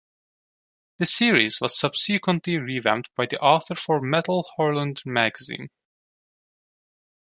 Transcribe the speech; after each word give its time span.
The 0.97 1.05
series 1.05 1.61
was 1.61 1.77
subsequently 1.77 2.57
revamped 2.57 3.11
by 3.15 3.27
the 3.27 3.39
author 3.39 3.75
for 3.75 3.99
"Metal 3.99 4.49
Hurlant" 4.57 5.05
magazine. 5.05 5.69